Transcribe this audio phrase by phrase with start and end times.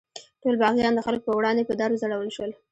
[0.41, 2.51] ټول باغیان د خلکو په وړاندې په دار وځړول شول.